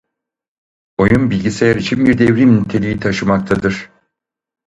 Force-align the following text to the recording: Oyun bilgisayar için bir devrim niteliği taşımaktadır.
Oyun 0.97 1.29
bilgisayar 1.29 1.75
için 1.75 2.05
bir 2.05 2.17
devrim 2.17 2.59
niteliği 2.61 2.99
taşımaktadır. 2.99 3.89